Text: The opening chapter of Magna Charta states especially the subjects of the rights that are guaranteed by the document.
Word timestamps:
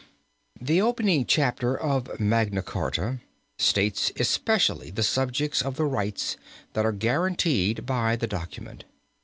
The 0.59 0.81
opening 0.81 1.25
chapter 1.27 1.77
of 1.79 2.19
Magna 2.19 2.63
Charta 2.63 3.19
states 3.59 4.11
especially 4.15 4.89
the 4.89 5.03
subjects 5.03 5.61
of 5.61 5.75
the 5.75 5.85
rights 5.85 6.37
that 6.73 6.87
are 6.87 6.91
guaranteed 6.91 7.85
by 7.85 8.15
the 8.15 8.25
document. 8.25 8.85